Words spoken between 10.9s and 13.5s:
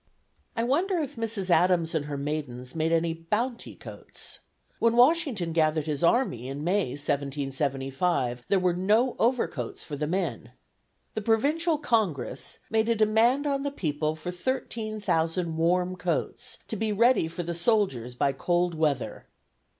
The Provincial Congress "made a demand